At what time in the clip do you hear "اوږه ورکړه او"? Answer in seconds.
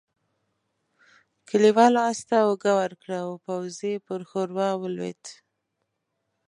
2.45-3.31